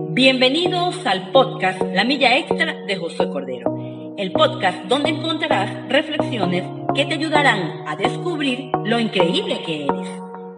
Bienvenidos 0.00 1.04
al 1.06 1.32
podcast 1.32 1.82
La 1.92 2.04
Milla 2.04 2.38
Extra 2.38 2.72
de 2.86 2.96
Josué 2.96 3.28
Cordero, 3.30 4.14
el 4.16 4.30
podcast 4.30 4.84
donde 4.84 5.10
encontrarás 5.10 5.88
reflexiones 5.88 6.64
que 6.94 7.04
te 7.04 7.14
ayudarán 7.14 7.82
a 7.86 7.96
descubrir 7.96 8.70
lo 8.84 9.00
increíble 9.00 9.60
que 9.66 9.86
eres. 9.86 10.08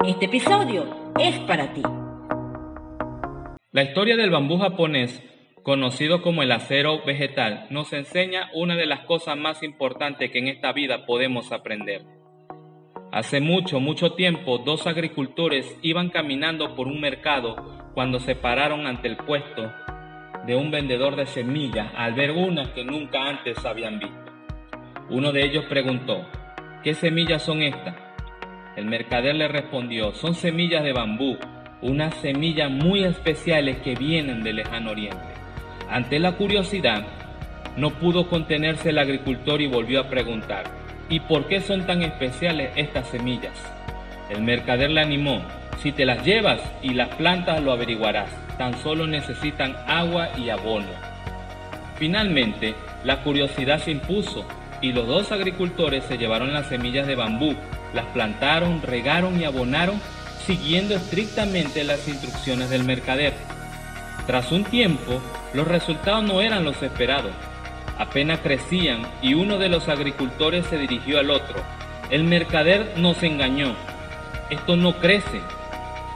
Este 0.07 0.27
episodio 0.27 1.13
es 1.19 1.39
para 1.41 1.73
ti. 1.73 1.83
La 3.73 3.83
historia 3.83 4.17
del 4.17 4.31
bambú 4.31 4.59
japonés, 4.59 5.23
conocido 5.63 6.21
como 6.21 6.43
el 6.43 6.53
acero 6.53 7.03
vegetal, 7.07 7.67
nos 7.71 7.93
enseña 7.95 8.51
una 8.55 8.77
de 8.77 8.87
las 8.87 9.01
cosas 9.07 9.39
más 9.39 9.63
importantes 9.63 10.31
que 10.31 10.39
en 10.39 10.49
esta 10.49 10.73
vida 10.73 11.07
podemos 11.07 11.51
aprender. 11.51 12.20
Hace 13.13 13.41
mucho, 13.41 13.81
mucho 13.81 14.13
tiempo, 14.13 14.59
dos 14.59 14.87
agricultores 14.87 15.77
iban 15.83 16.11
caminando 16.11 16.77
por 16.77 16.87
un 16.87 17.01
mercado 17.01 17.57
cuando 17.93 18.21
se 18.21 18.37
pararon 18.37 18.87
ante 18.87 19.09
el 19.09 19.17
puesto 19.17 19.69
de 20.47 20.55
un 20.55 20.71
vendedor 20.71 21.17
de 21.17 21.27
semillas 21.27 21.93
al 21.97 22.15
ver 22.15 22.31
unas 22.31 22.69
que 22.69 22.85
nunca 22.85 23.29
antes 23.29 23.65
habían 23.65 23.99
visto. 23.99 24.17
Uno 25.09 25.33
de 25.33 25.45
ellos 25.45 25.65
preguntó, 25.65 26.25
¿qué 26.85 26.95
semillas 26.95 27.43
son 27.43 27.63
estas? 27.63 27.97
El 28.77 28.87
mercader 28.87 29.35
le 29.35 29.49
respondió, 29.49 30.13
son 30.13 30.37
semillas 30.37 30.85
de 30.85 30.93
bambú, 30.93 31.37
unas 31.83 32.15
semillas 32.15 32.71
muy 32.71 33.03
especiales 33.03 33.79
que 33.79 33.97
vienen 33.97 34.45
del 34.45 34.57
lejano 34.57 34.93
oriente. 34.93 35.35
Ante 35.91 36.21
la 36.21 36.37
curiosidad, 36.37 37.05
no 37.77 37.91
pudo 37.91 38.29
contenerse 38.29 38.91
el 38.91 38.99
agricultor 38.99 39.61
y 39.61 39.67
volvió 39.67 40.01
a 40.01 40.09
preguntar, 40.09 40.65
¿Y 41.11 41.19
por 41.19 41.49
qué 41.49 41.61
son 41.61 41.87
tan 41.87 42.03
especiales 42.03 42.71
estas 42.77 43.09
semillas? 43.09 43.53
El 44.31 44.43
mercader 44.43 44.91
le 44.91 45.01
animó, 45.01 45.43
si 45.83 45.91
te 45.91 46.07
las 46.07 46.25
llevas 46.25 46.61
y 46.83 46.95
las 46.95 47.09
plantas 47.17 47.61
lo 47.61 47.73
averiguarás, 47.73 48.31
tan 48.57 48.81
solo 48.81 49.09
necesitan 49.09 49.77
agua 49.89 50.29
y 50.39 50.51
abono. 50.51 50.87
Finalmente, 51.97 52.77
la 53.03 53.25
curiosidad 53.25 53.81
se 53.81 53.91
impuso 53.91 54.47
y 54.81 54.93
los 54.93 55.09
dos 55.09 55.33
agricultores 55.33 56.05
se 56.05 56.17
llevaron 56.17 56.53
las 56.53 56.67
semillas 56.69 57.09
de 57.09 57.17
bambú, 57.17 57.57
las 57.93 58.07
plantaron, 58.07 58.81
regaron 58.81 59.41
y 59.41 59.45
abonaron 59.45 60.01
siguiendo 60.47 60.95
estrictamente 60.95 61.83
las 61.83 62.07
instrucciones 62.07 62.71
del 62.71 62.85
mercader. 62.85 63.35
Tras 64.29 64.53
un 64.53 64.63
tiempo, 64.63 65.21
los 65.55 65.67
resultados 65.67 66.23
no 66.23 66.41
eran 66.41 66.65
los 66.65 66.81
esperados 66.85 67.33
apenas 68.01 68.41
crecían 68.41 69.03
y 69.21 69.35
uno 69.35 69.59
de 69.59 69.69
los 69.69 69.91
agricultores 69.91 70.65
se 70.67 70.79
dirigió 70.79 71.19
al 71.19 71.31
otro. 71.31 71.63
El 72.09 72.25
mercader 72.25 72.95
nos 72.97 73.23
engañó. 73.23 73.75
Esto 74.49 74.75
no 74.75 74.95
crece, 74.95 75.43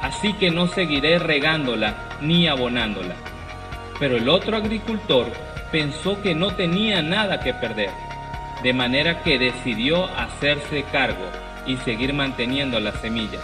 así 0.00 0.32
que 0.32 0.50
no 0.50 0.66
seguiré 0.66 1.18
regándola 1.18 1.94
ni 2.22 2.48
abonándola. 2.48 3.14
Pero 4.00 4.16
el 4.16 4.30
otro 4.30 4.56
agricultor 4.56 5.26
pensó 5.70 6.22
que 6.22 6.34
no 6.34 6.54
tenía 6.54 7.02
nada 7.02 7.40
que 7.40 7.52
perder, 7.52 7.90
de 8.62 8.72
manera 8.72 9.22
que 9.22 9.38
decidió 9.38 10.06
hacerse 10.06 10.84
cargo 10.90 11.26
y 11.66 11.76
seguir 11.76 12.14
manteniendo 12.14 12.80
las 12.80 12.98
semillas. 13.02 13.42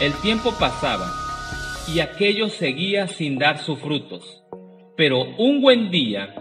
El 0.00 0.12
tiempo 0.20 0.54
pasaba 0.60 1.10
y 1.88 2.00
aquello 2.00 2.50
seguía 2.50 3.08
sin 3.08 3.38
dar 3.38 3.58
sus 3.58 3.78
frutos. 3.78 4.42
Pero 4.96 5.22
un 5.38 5.60
buen 5.60 5.90
día 5.90 6.34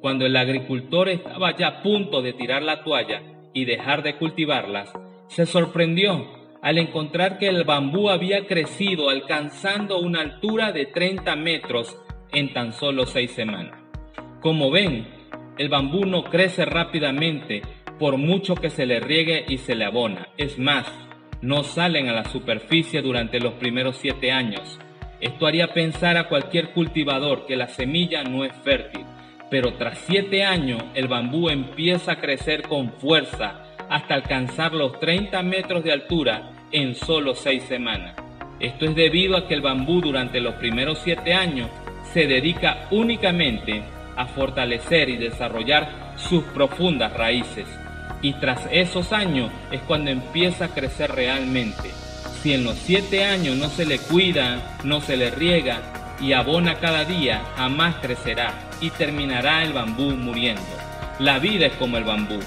cuando 0.00 0.26
el 0.26 0.36
agricultor 0.36 1.08
estaba 1.08 1.56
ya 1.56 1.68
a 1.68 1.82
punto 1.82 2.22
de 2.22 2.32
tirar 2.32 2.62
la 2.62 2.84
toalla 2.84 3.22
y 3.52 3.64
dejar 3.64 4.02
de 4.02 4.16
cultivarlas, 4.16 4.92
se 5.28 5.46
sorprendió 5.46 6.38
al 6.62 6.78
encontrar 6.78 7.38
que 7.38 7.48
el 7.48 7.64
bambú 7.64 8.08
había 8.08 8.46
crecido 8.46 9.10
alcanzando 9.10 9.98
una 9.98 10.20
altura 10.20 10.72
de 10.72 10.86
30 10.86 11.34
metros 11.36 11.96
en 12.32 12.52
tan 12.52 12.72
solo 12.72 13.06
seis 13.06 13.32
semanas. 13.32 13.78
Como 14.40 14.70
ven, 14.70 15.06
el 15.56 15.68
bambú 15.68 16.04
no 16.04 16.24
crece 16.24 16.64
rápidamente 16.64 17.62
por 17.98 18.16
mucho 18.16 18.54
que 18.54 18.70
se 18.70 18.86
le 18.86 19.00
riegue 19.00 19.44
y 19.48 19.58
se 19.58 19.74
le 19.74 19.84
abona. 19.84 20.28
Es 20.36 20.58
más, 20.58 20.86
no 21.42 21.64
salen 21.64 22.08
a 22.08 22.12
la 22.12 22.24
superficie 22.24 23.02
durante 23.02 23.40
los 23.40 23.54
primeros 23.54 23.96
siete 23.96 24.30
años. 24.30 24.78
Esto 25.20 25.46
haría 25.46 25.74
pensar 25.74 26.16
a 26.16 26.28
cualquier 26.28 26.70
cultivador 26.70 27.46
que 27.46 27.56
la 27.56 27.66
semilla 27.66 28.22
no 28.22 28.44
es 28.44 28.52
fértil 28.62 29.04
pero 29.50 29.74
tras 29.74 29.98
siete 30.06 30.44
años 30.44 30.82
el 30.94 31.08
bambú 31.08 31.48
empieza 31.48 32.12
a 32.12 32.20
crecer 32.20 32.62
con 32.62 32.92
fuerza 32.92 33.62
hasta 33.88 34.14
alcanzar 34.14 34.72
los 34.74 34.98
30 35.00 35.42
metros 35.42 35.82
de 35.82 35.92
altura 35.92 36.50
en 36.72 36.94
solo 36.94 37.34
seis 37.34 37.62
semanas. 37.64 38.14
Esto 38.60 38.86
es 38.86 38.94
debido 38.94 39.36
a 39.36 39.46
que 39.46 39.54
el 39.54 39.62
bambú 39.62 40.00
durante 40.00 40.40
los 40.40 40.54
primeros 40.54 40.98
siete 41.02 41.32
años 41.32 41.70
se 42.12 42.26
dedica 42.26 42.88
únicamente 42.90 43.82
a 44.16 44.26
fortalecer 44.26 45.08
y 45.08 45.16
desarrollar 45.16 46.14
sus 46.16 46.42
profundas 46.44 47.12
raíces. 47.12 47.66
Y 48.20 48.32
tras 48.34 48.68
esos 48.72 49.12
años 49.12 49.50
es 49.70 49.80
cuando 49.82 50.10
empieza 50.10 50.66
a 50.66 50.74
crecer 50.74 51.12
realmente. 51.12 51.90
Si 52.42 52.52
en 52.52 52.64
los 52.64 52.76
siete 52.76 53.24
años 53.24 53.56
no 53.56 53.68
se 53.68 53.86
le 53.86 53.98
cuida, 53.98 54.76
no 54.82 55.00
se 55.00 55.16
le 55.16 55.30
riega 55.30 55.80
y 56.20 56.32
abona 56.32 56.74
cada 56.80 57.04
día, 57.04 57.42
jamás 57.56 57.94
crecerá 57.96 58.67
y 58.80 58.90
terminará 58.90 59.62
el 59.62 59.72
bambú 59.72 60.10
muriendo. 60.12 60.62
La 61.18 61.38
vida 61.38 61.66
es 61.66 61.72
como 61.74 61.96
el 61.96 62.04
bambú. 62.04 62.38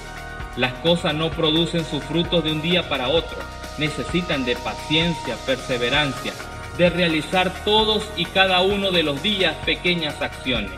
Las 0.57 0.73
cosas 0.75 1.13
no 1.13 1.29
producen 1.29 1.85
sus 1.85 2.03
frutos 2.03 2.43
de 2.43 2.51
un 2.51 2.61
día 2.61 2.87
para 2.89 3.09
otro. 3.09 3.37
Necesitan 3.77 4.45
de 4.45 4.55
paciencia, 4.55 5.35
perseverancia, 5.45 6.33
de 6.77 6.89
realizar 6.89 7.53
todos 7.63 8.09
y 8.17 8.25
cada 8.25 8.61
uno 8.61 8.91
de 8.91 9.03
los 9.03 9.21
días 9.21 9.55
pequeñas 9.65 10.21
acciones 10.21 10.71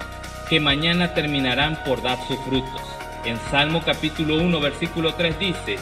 que 0.49 0.59
mañana 0.59 1.13
terminarán 1.13 1.83
por 1.83 2.01
dar 2.01 2.17
sus 2.27 2.37
frutos. 2.39 2.81
En 3.25 3.37
Salmo 3.49 3.81
capítulo 3.85 4.35
1 4.35 4.59
versículo 4.59 5.13
3 5.13 5.39
dice, 5.39 5.77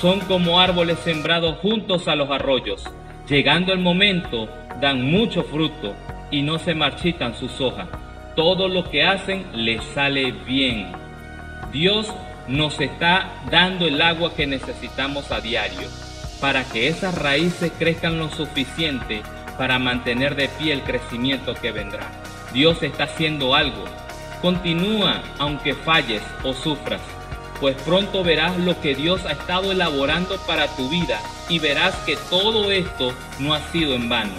son 0.00 0.20
como 0.20 0.60
árboles 0.60 0.98
sembrados 0.98 1.58
juntos 1.58 2.08
a 2.08 2.16
los 2.16 2.30
arroyos. 2.30 2.84
Llegando 3.28 3.72
el 3.72 3.78
momento, 3.78 4.48
dan 4.80 5.02
mucho 5.02 5.44
fruto 5.44 5.94
y 6.30 6.42
no 6.42 6.58
se 6.58 6.74
marchitan 6.74 7.34
sus 7.34 7.60
hojas 7.60 7.88
todo 8.34 8.68
lo 8.68 8.90
que 8.90 9.04
hacen 9.04 9.46
les 9.52 9.82
sale 9.94 10.32
bien. 10.32 10.92
Dios 11.72 12.12
nos 12.48 12.80
está 12.80 13.30
dando 13.50 13.86
el 13.86 14.00
agua 14.02 14.34
que 14.34 14.46
necesitamos 14.46 15.30
a 15.30 15.40
diario 15.40 15.88
para 16.40 16.64
que 16.64 16.88
esas 16.88 17.16
raíces 17.16 17.72
crezcan 17.78 18.18
lo 18.18 18.30
suficiente 18.30 19.22
para 19.56 19.78
mantener 19.78 20.34
de 20.34 20.48
pie 20.48 20.72
el 20.72 20.82
crecimiento 20.82 21.54
que 21.54 21.72
vendrá. 21.72 22.10
Dios 22.52 22.82
está 22.82 23.04
haciendo 23.04 23.54
algo. 23.54 23.84
Continúa 24.42 25.22
aunque 25.38 25.74
falles 25.74 26.22
o 26.42 26.52
sufras, 26.52 27.00
pues 27.60 27.76
pronto 27.82 28.22
verás 28.22 28.58
lo 28.58 28.78
que 28.80 28.94
Dios 28.94 29.24
ha 29.24 29.32
estado 29.32 29.72
elaborando 29.72 30.36
para 30.46 30.66
tu 30.68 30.88
vida 30.90 31.18
y 31.48 31.58
verás 31.60 31.94
que 32.04 32.16
todo 32.28 32.70
esto 32.70 33.14
no 33.38 33.54
ha 33.54 33.60
sido 33.70 33.94
en 33.94 34.08
vano, 34.08 34.34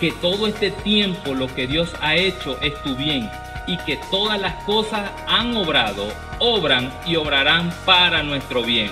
que 0.00 0.10
todo 0.12 0.46
este 0.46 0.70
tiempo 0.70 1.34
lo 1.34 1.54
que 1.54 1.66
Dios 1.66 1.92
ha 2.00 2.16
hecho 2.16 2.58
es 2.62 2.74
tu 2.82 2.96
bien 2.96 3.30
y 3.66 3.76
que 3.78 4.00
todas 4.10 4.40
las 4.40 4.64
cosas 4.64 5.10
han 5.28 5.54
obrado, 5.56 6.08
obran 6.38 6.92
y 7.06 7.16
obrarán 7.16 7.70
para 7.84 8.22
nuestro 8.22 8.62
bien. 8.62 8.90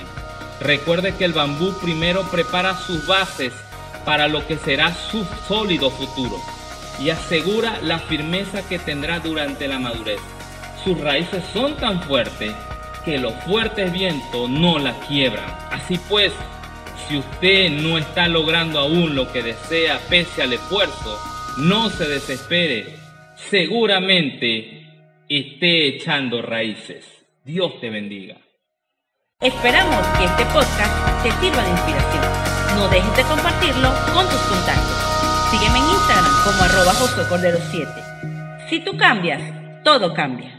Recuerde 0.61 1.15
que 1.15 1.25
el 1.25 1.33
bambú 1.33 1.73
primero 1.81 2.23
prepara 2.31 2.77
sus 2.77 3.07
bases 3.07 3.53
para 4.05 4.29
lo 4.29 4.47
que 4.47 4.57
será 4.57 4.95
su 4.95 5.27
sólido 5.47 5.91
futuro 5.91 6.37
y 7.01 7.11
asegura 7.11 7.79
la 7.83 7.99
firmeza 7.99 8.67
que 8.69 8.79
tendrá 8.79 9.21
durante 9.21 9.67
la 9.67 9.79
madurez. 9.79 10.21
Sus 10.85 11.01
raíces 11.01 11.43
son 11.53 11.77
tan 11.77 12.03
fuertes 12.03 12.55
que 13.05 13.19
los 13.19 13.35
fuertes 13.45 13.93
vientos 13.93 14.51
no 14.51 14.79
la 14.79 14.93
quiebran. 15.01 15.47
Así 15.71 15.99
pues, 16.09 16.33
si 17.07 17.19
usted 17.19 17.71
no 17.71 17.99
está 17.99 18.29
logrando 18.29 18.79
aún 18.79 19.15
lo 19.15 19.31
que 19.33 19.43
desea 19.43 20.01
pese 20.09 20.43
al 20.43 20.53
esfuerzo, 20.53 21.19
no 21.59 21.91
se 21.91 22.07
desespere 22.07 22.99
seguramente 23.51 25.25
esté 25.29 25.89
echando 25.89 26.43
raíces. 26.43 27.05
Dios 27.45 27.81
te 27.81 27.91
bendiga. 27.91 28.37
Esperamos 29.41 30.07
que 30.19 30.25
este 30.25 30.45
podcast 30.47 31.23
te 31.23 31.31
sirva 31.41 31.63
de 31.63 31.71
inspiración. 31.71 32.25
No 32.77 32.89
dejes 32.89 33.17
de 33.17 33.23
compartirlo 33.23 33.89
con 34.13 34.27
tus 34.27 34.41
contactos. 34.41 35.09
Sígueme 35.51 35.79
en 35.79 35.91
Instagram 35.91 36.33
como 36.45 36.63
arroba 36.63 37.29
Cordero 37.29 37.59
7. 37.71 37.89
Si 38.69 38.81
tú 38.81 38.97
cambias, 38.97 39.41
todo 39.85 40.13
cambia. 40.13 40.58